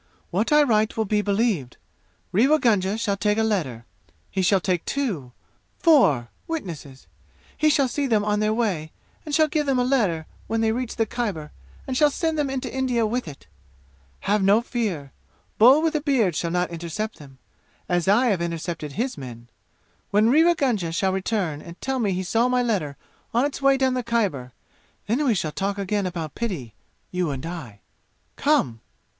[0.31, 1.77] What I write will be believed.
[2.31, 3.85] Rewa Gunga shall take a letter.
[4.31, 5.31] He shall take two
[5.77, 7.05] four witnesses.
[7.55, 8.91] He shall see them on their way
[9.27, 11.51] and shall give them the letter when they reach the Khyber
[11.85, 13.45] and shall send them into India with it.
[14.21, 15.11] Have no fear.
[15.59, 17.37] Bull with a beard shall not intercept them,
[17.87, 19.49] as I have intercepted his men.
[20.09, 22.97] When Rewa Gunga shall return and tell me he saw my letter
[23.35, 24.51] on its way down the Khyber,
[25.05, 26.73] then we shall talk again about pity
[27.11, 27.81] you and I!
[28.35, 28.81] Come!"